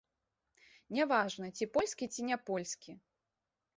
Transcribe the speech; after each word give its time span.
Не 0.97 1.03
важна, 1.11 1.45
ці 1.57 1.67
польскі, 1.77 2.05
ці 2.17 2.21
не 2.31 2.37
польскі. 2.51 2.91